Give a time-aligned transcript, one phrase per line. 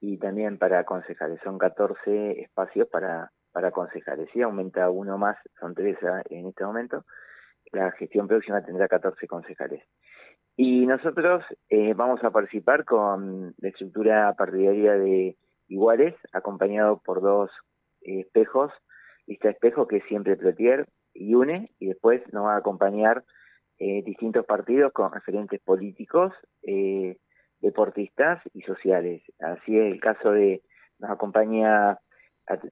[0.00, 1.38] y también para concejales.
[1.42, 4.28] Son 14 espacios para, para concejales.
[4.32, 5.98] Si aumenta uno más, son tres
[6.30, 7.04] en este momento.
[7.72, 9.82] La gestión próxima tendrá 14 concejales.
[10.56, 15.36] Y nosotros eh, vamos a participar con la estructura partidaria de
[15.68, 17.50] iguales, acompañado por dos
[18.02, 18.72] espejos,
[19.26, 23.24] lista de espejos que es siempre Plotier y UNE, y después nos va a acompañar
[23.78, 26.32] eh, distintos partidos con referentes políticos,
[26.62, 27.16] eh,
[27.60, 29.22] deportistas y sociales.
[29.40, 30.62] Así es el caso de,
[30.98, 31.98] nos acompaña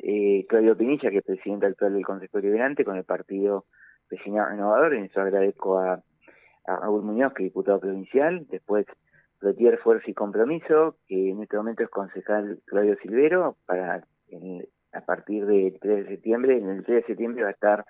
[0.00, 3.66] eh, Claudio Pinilla, que es presidente actual del Consejo Deliberante, con el partido
[4.10, 6.02] Vecinal Renovador, y eso agradezco a,
[6.66, 8.86] a Raúl Muñoz, que es diputado provincial, después
[9.38, 15.00] Plotier Fuerza y Compromiso, que en este momento es concejal Claudio Silvero, para el, a
[15.04, 16.58] partir del 3 de septiembre.
[16.58, 17.84] En el 3 de septiembre va a estar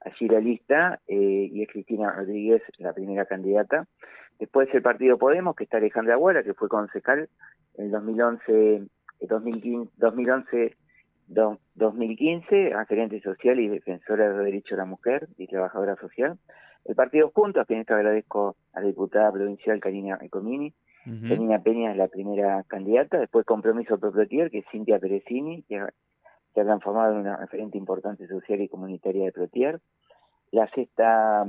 [0.00, 3.86] allí la lista eh, y es Cristina Rodríguez la primera candidata.
[4.38, 7.28] Después el partido Podemos, que está Alejandra Aguara, que fue concejal
[7.76, 8.82] en 2011,
[9.20, 10.76] 2015, 2011
[11.28, 16.38] 2015, referente social y defensora de los derechos de la mujer y trabajadora social.
[16.84, 20.74] El partido Juntos, que en esto agradezco a la diputada provincial Karina Ecomini.
[21.04, 23.18] Karina Peña es la primera candidata.
[23.18, 25.84] Después Compromiso Propretier, que es Cintia Peresini, que
[26.54, 29.80] se ha transformado en una referente importante social y comunitaria de Plotier.
[30.50, 31.46] La sexta,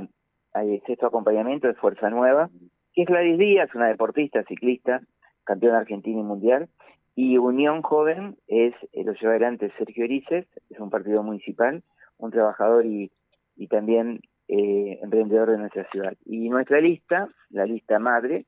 [0.56, 2.50] el sexto acompañamiento es Fuerza Nueva,
[2.94, 5.02] que es Gladys Díaz, una deportista, ciclista,
[5.44, 6.70] campeona argentina y mundial.
[7.16, 11.84] Y Unión Joven es, eh, lo lleva adelante Sergio Erices, es un partido municipal,
[12.18, 13.12] un trabajador y,
[13.70, 16.14] también eh, emprendedor de nuestra ciudad.
[16.26, 18.46] Y nuestra lista, la lista madre,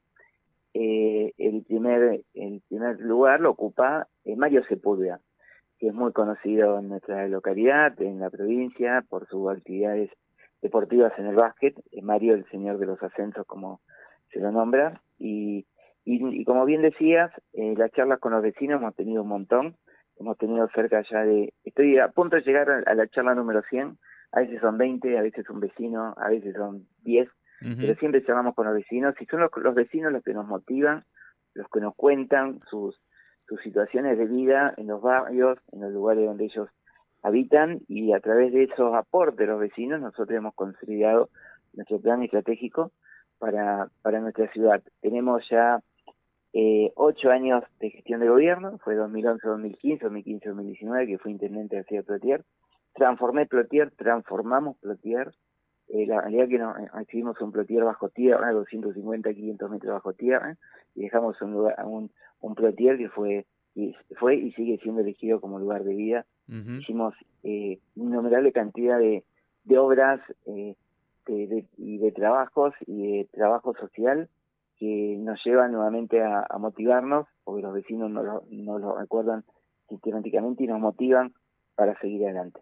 [0.73, 5.19] eh, el primer el primer lugar lo ocupa Mario Sepúlveda,
[5.79, 10.09] que es muy conocido en nuestra localidad, en la provincia, por sus actividades
[10.61, 11.75] deportivas en el básquet.
[12.01, 13.81] Mario, el señor de los ascensos, como
[14.31, 15.01] se lo nombra.
[15.17, 15.65] Y,
[16.05, 19.75] y, como bien decías, eh, las charlas con los vecinos hemos tenido un montón.
[20.17, 21.53] Hemos tenido cerca ya de...
[21.63, 23.97] Estoy a punto de llegar a, la charla número 100.
[24.31, 27.29] A veces son 20, a veces un vecino, a veces son 10.
[27.61, 31.03] Pero siempre charlamos con los vecinos y son los, los vecinos los que nos motivan,
[31.53, 33.01] los que nos cuentan sus
[33.47, 36.69] sus situaciones de vida en los barrios, en los lugares donde ellos
[37.21, 41.29] habitan y a través de esos aportes de los vecinos nosotros hemos consolidado
[41.73, 42.91] nuestro plan estratégico
[43.39, 44.81] para, para nuestra ciudad.
[45.01, 45.79] Tenemos ya
[46.53, 51.87] eh, ocho años de gestión de gobierno, fue 2011-2015, 2015-2019 que fue intendente de la
[51.87, 52.45] ciudad de Plotier.
[52.93, 55.33] Transformé Plotier, transformamos Plotier.
[55.89, 60.57] Eh, la realidad que nos recibimos un Plotier bajo tierra, 250, 500 metros bajo tierra,
[60.95, 62.11] y dejamos un, lugar, un,
[62.41, 63.45] un Plotier que fue
[63.75, 66.25] y, fue y sigue siendo elegido como lugar de vida.
[66.47, 69.23] Hicimos eh, innumerable cantidad de,
[69.63, 70.75] de obras eh,
[71.27, 74.29] de, y de trabajos y de trabajo social
[74.77, 79.43] que nos llevan nuevamente a, motivarnos, porque los vecinos no lo, no lo recuerdan
[79.89, 81.33] sistemáticamente y nos motivan
[81.75, 82.59] para seguir adelante.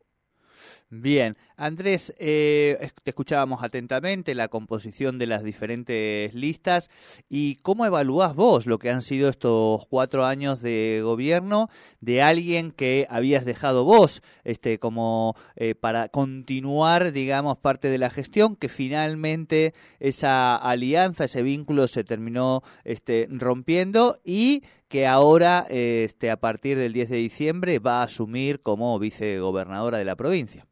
[0.90, 6.90] Bien, Andrés, eh, te escuchábamos atentamente la composición de las diferentes listas
[7.30, 11.70] y cómo evaluás vos lo que han sido estos cuatro años de gobierno
[12.00, 18.10] de alguien que habías dejado vos este, como eh, para continuar, digamos, parte de la
[18.10, 26.30] gestión, que finalmente esa alianza, ese vínculo se terminó este, rompiendo y que ahora, este,
[26.30, 30.68] a partir del 10 de diciembre, va a asumir como vicegobernadora de la provincia.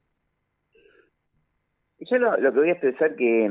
[1.97, 3.45] Yo lo, que voy a expresar que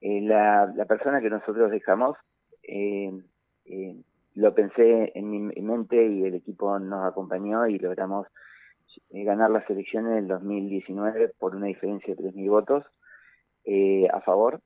[0.00, 2.16] eh, la, persona que nosotros dejamos,
[2.64, 3.12] eh,
[3.66, 4.02] eh,
[4.34, 8.26] lo pensé en mi mente y el equipo nos acompañó y logramos
[9.10, 12.84] ganar las elecciones del 2019 por una diferencia de 3.000 votos
[14.12, 14.60] a favor.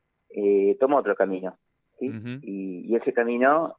[0.78, 1.58] tomó otro camino,
[1.98, 2.10] ¿sí?
[2.42, 3.76] y, ese camino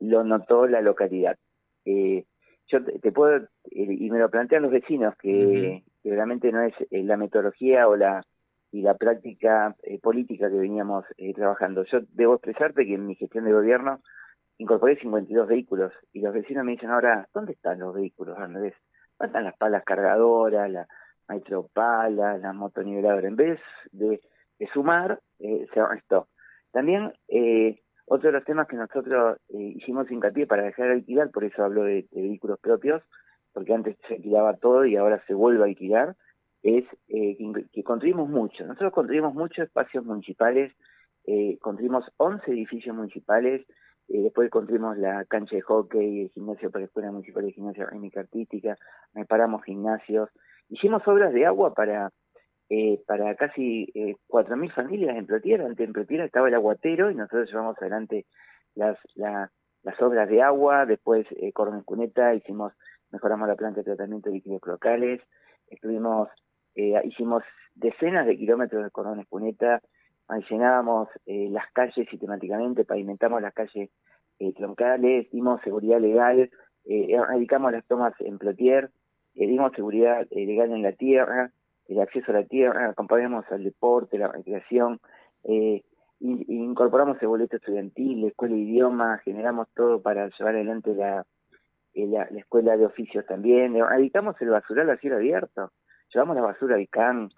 [0.00, 1.36] lo notó la localidad.
[1.84, 7.16] yo te, puedo, y me lo plantean los vecinos, que, que realmente no es la
[7.16, 8.22] metodología o la
[8.76, 11.84] y la práctica eh, política que veníamos eh, trabajando.
[11.84, 14.00] Yo debo expresarte que en mi gestión de gobierno
[14.58, 18.74] incorporé 52 vehículos y los vecinos me dicen ahora, ¿dónde están los vehículos, Andrés?
[19.18, 20.86] ¿Dónde están las palas cargadoras, la
[21.28, 23.24] maestropala, la motoniveladoras?
[23.24, 23.60] En vez
[23.92, 24.20] de,
[24.74, 26.28] sumar, eh, se restó.
[26.70, 31.44] También eh, otro de los temas que nosotros hicimos hincapié para dejar de alquilar, por
[31.44, 33.02] eso hablo de, vehículos propios,
[33.52, 36.16] porque antes se alquilaba todo y ahora se vuelve a alquilar,
[36.62, 37.36] es eh,
[37.72, 38.64] que, construimos mucho.
[38.64, 40.72] Nosotros construimos muchos espacios municipales,
[41.26, 43.66] eh, construimos 11 edificios municipales,
[44.08, 47.86] eh, después construimos la cancha de hockey, el gimnasio para la Escuela Municipal de Gimnasia
[47.86, 48.76] Rítmica Artística,
[49.14, 50.28] reparamos gimnasios,
[50.68, 52.10] hicimos obras de agua para
[52.68, 55.62] eh, para casi eh, 4.000 familias en Plotier.
[55.62, 58.26] Antes en Plotier estaba el aguatero y nosotros llevamos adelante
[58.74, 62.72] las, las obras de agua, después eh, Cordón Cuneta, hicimos,
[63.10, 65.20] mejoramos la planta de tratamiento de líquidos locales,
[65.68, 66.28] estuvimos
[66.76, 67.42] eh, hicimos
[67.74, 69.80] decenas de kilómetros de cordón puneta,
[70.50, 73.88] llenábamos eh, las calles sistemáticamente, pavimentamos las calles
[74.38, 76.50] eh, troncales, dimos seguridad legal,
[76.84, 78.90] erradicamos las tomas en Plotier,
[79.34, 81.50] dimos seguridad legal en la tierra,
[81.88, 85.00] el acceso a la tierra, acompañamos al deporte, la recreación,
[86.20, 91.24] incorporamos el boleto estudiantil, la escuela de idioma, generamos todo para llevar adelante la,
[91.94, 95.72] la, la escuela de oficios también, erradicamos el basural a cielo abierto,
[96.12, 97.30] llevamos la basura al CAN,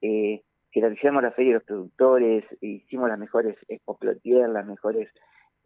[0.00, 0.42] eh,
[0.74, 5.08] realizamos la feria de los productores, hicimos las mejores Expo las mejores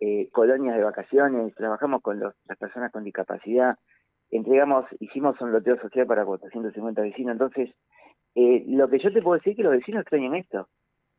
[0.00, 3.76] eh, colonias de vacaciones, trabajamos con los, las personas con discapacidad,
[4.30, 7.70] entregamos, hicimos un loteo social para 450 vecinos, entonces
[8.40, 10.68] eh, lo que yo te puedo decir es que los vecinos extrañan esto,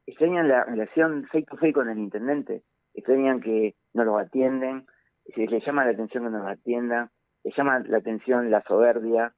[0.06, 2.64] extrañan la relación face to face con el intendente,
[2.94, 4.86] extrañan que no los atienden,
[5.36, 7.10] les llama la atención que nos atiendan,
[7.44, 9.34] les llama la atención la soberbia,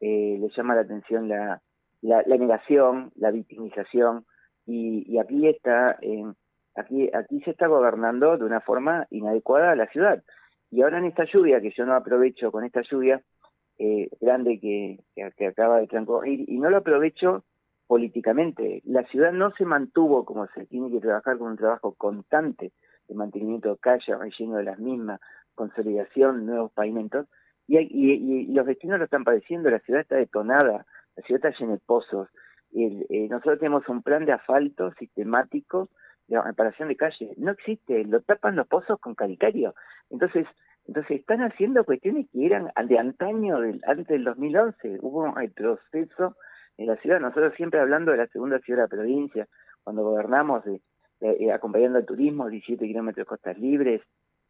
[0.00, 1.60] eh, le llama la atención la,
[2.00, 4.24] negación, la victimización,
[4.64, 5.98] y, aquí está,
[6.74, 10.24] aquí, aquí se está gobernando de una forma inadecuada la ciudad.
[10.70, 13.20] Y ahora en esta lluvia, que yo no aprovecho con esta lluvia
[13.78, 17.44] eh, grande que, que, acaba de transcurrir, y no lo aprovecho
[17.86, 22.72] políticamente, la ciudad no se mantuvo como se tiene que trabajar con un trabajo constante
[23.08, 25.20] de mantenimiento de calles, relleno de las mismas,
[25.54, 27.26] consolidación, nuevos pavimentos,
[27.68, 30.86] y, y, los vecinos lo están padeciendo, la ciudad está detonada,
[31.16, 32.28] la ciudad está llena de pozos.
[32.72, 35.88] Eh, nosotros tenemos un plan de asfalto sistemático
[36.28, 37.36] de reparación de calles.
[37.38, 39.74] No existe, lo tapan los pozos con calicario.
[40.10, 40.46] Entonces,
[40.88, 44.98] entonces están haciendo cuestiones que eran de antaño, del, antes del 2011.
[45.00, 46.36] Hubo un retroceso
[46.78, 47.20] en la ciudad.
[47.20, 49.48] Nosotros siempre hablando de la segunda ciudad de la provincia,
[49.82, 50.80] cuando gobernamos, de,
[51.20, 54.02] eh, acompañando al turismo, 17 kilómetros de costas libres,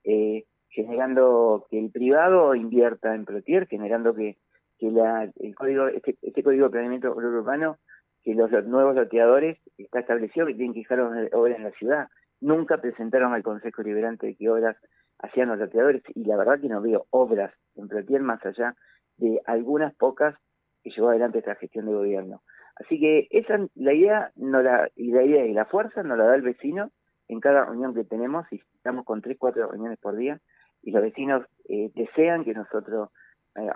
[0.05, 4.37] eh, generando que el privado invierta en Protier, generando que,
[4.79, 7.79] que la, el código, este, este código de planeamiento urbano,
[8.23, 11.01] que los, nuevos loteadores está establecido que tienen que dejar
[11.33, 12.09] obras en la ciudad.
[12.41, 14.77] Nunca presentaron al Consejo Liberante de qué obras
[15.19, 18.75] hacían los loteadores y la verdad que no veo obras en Protier más allá
[19.17, 20.35] de algunas pocas
[20.83, 22.43] que llevó adelante esta gestión de gobierno.
[22.77, 26.25] Así que esa la idea no la y la idea y la fuerza nos la
[26.25, 26.91] da el vecino
[27.29, 30.41] en cada reunión que tenemos y estamos con tres cuatro reuniones por día
[30.83, 33.11] y los vecinos eh, desean que nosotros
[33.57, 33.71] eh.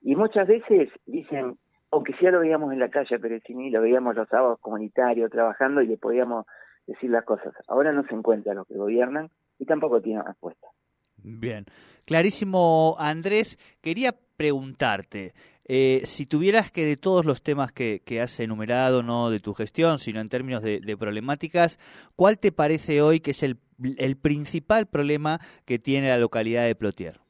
[0.00, 1.56] Y muchas veces dicen,
[1.92, 5.86] aunque ya lo veíamos en la calle Perecini, lo veíamos los sábados comunitarios trabajando y
[5.86, 6.46] le podíamos
[6.86, 7.54] decir las cosas.
[7.68, 10.68] Ahora no se encuentran los que gobiernan y tampoco tienen respuesta.
[11.16, 11.66] Bien,
[12.04, 13.58] clarísimo Andrés.
[13.80, 19.38] Quería preguntarte, eh, si tuvieras que de todos los temas que, has enumerado, no de
[19.38, 21.78] tu gestión, sino en términos de, de problemáticas,
[22.16, 23.58] ¿cuál te parece hoy que es el
[23.98, 27.20] el principal problema que tiene la localidad de Plotier?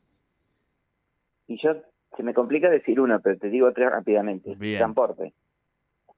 [1.47, 1.75] Y yo,
[2.17, 4.57] se me complica decir uno, pero te digo tres rápidamente.
[4.57, 5.33] Transporte.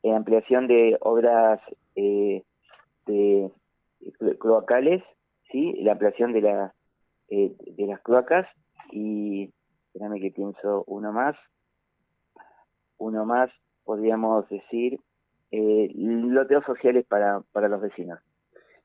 [0.04, 1.60] ampliación de obras
[1.94, 2.44] de
[4.38, 5.02] cloacales,
[5.54, 6.74] sí, la ampliación de la
[7.28, 8.46] de las cloacas
[8.90, 9.52] y
[9.86, 11.36] espérame que pienso uno más,
[12.98, 13.50] uno más
[13.84, 14.98] podríamos decir
[15.52, 18.18] eh, loteos sociales para, para los vecinos,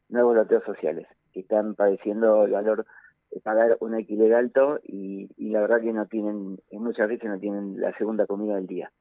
[0.10, 2.86] nuevos loteos sociales, que están padeciendo el valor
[3.32, 7.40] de pagar un alquiler alto y, y la verdad que no tienen, muchas veces no
[7.40, 8.92] tienen la segunda comida del día.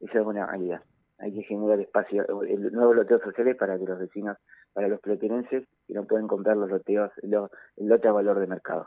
[0.00, 0.82] Esa es una realidad.
[1.18, 4.36] Hay que generar espacio, el, nuevos loteos sociales para que los vecinos,
[4.76, 8.86] para los platenenses, que no pueden comprar los loteos, el lote a valor de mercado.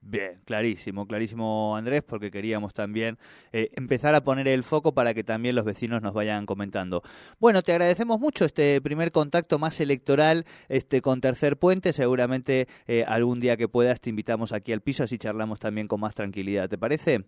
[0.00, 3.18] Bien, clarísimo, clarísimo Andrés, porque queríamos también
[3.50, 7.02] eh, empezar a poner el foco para que también los vecinos nos vayan comentando.
[7.40, 11.92] Bueno, te agradecemos mucho este primer contacto más electoral este con Tercer Puente.
[11.92, 15.98] Seguramente eh, algún día que puedas te invitamos aquí al piso, así charlamos también con
[15.98, 16.68] más tranquilidad.
[16.68, 17.24] ¿Te parece?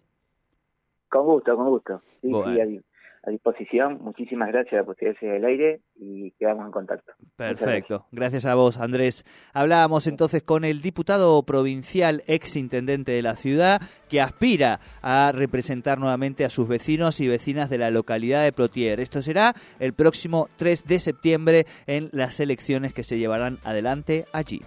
[1.08, 2.00] Con gusto, con gusto.
[2.22, 2.80] Sí, sí,
[3.24, 3.98] a disposición.
[4.02, 7.12] Muchísimas gracias por ustedes el aire y quedamos en contacto.
[7.36, 8.06] Perfecto.
[8.12, 8.46] Gracias.
[8.46, 9.24] a vos, Andrés.
[9.52, 15.98] Hablábamos entonces con el diputado provincial, ex intendente de la ciudad, que aspira a representar
[15.98, 19.00] nuevamente a sus vecinos y vecinas de la localidad de Plotier.
[19.00, 24.60] Esto será el próximo 3 de septiembre en las elecciones que se llevarán adelante allí.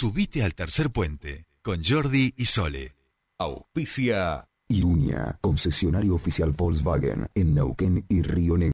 [0.00, 2.94] Subite al tercer puente con Jordi y Sole.
[3.36, 8.66] Auspicia Iruña, concesionario oficial Volkswagen en Neuquén y Río Negro.